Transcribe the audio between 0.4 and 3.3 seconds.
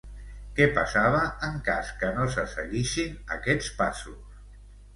Què passava en cas que no se seguissin